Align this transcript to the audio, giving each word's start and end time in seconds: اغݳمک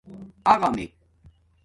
اغݳمک 0.51 0.79